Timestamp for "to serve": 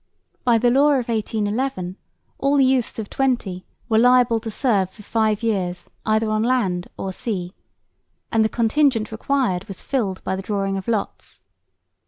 4.39-4.89